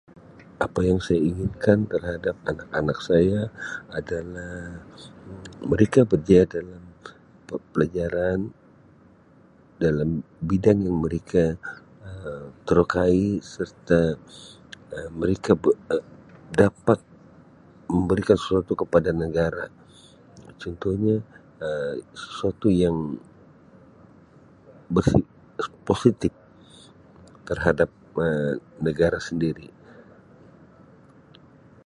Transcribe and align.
Apa 0.65 0.79
saya 1.07 1.21
inginkan 1.31 1.79
terhadap 1.93 2.35
anak-anak 2.51 2.97
saya 3.09 3.39
adalah 3.99 4.55
Um 5.29 5.39
mereka 5.71 5.99
berjaya 6.11 6.45
dalam 6.57 6.81
pe-pelajaran 7.47 8.39
dalam 9.85 10.09
bidang 10.49 10.79
yang 10.87 10.97
mereka 11.05 11.43
Um 12.15 12.45
terokai 12.67 13.25
serta 13.53 14.01
Um 14.95 15.09
mereka 15.21 15.49
bu 15.61 15.69
Um 15.93 16.03
dapat 16.61 16.99
memberikan 17.97 18.37
sesuatu 18.41 18.73
kepada 18.81 19.09
negara 19.25 19.65
contohnya 20.61 21.15
Um 21.67 21.95
sesuatu 22.23 22.67
yang 22.83 22.97
positif 25.89 26.31
terhadap 27.49 27.89
Um 28.23 28.51
negara 28.87 29.19
sendiri. 29.29 29.69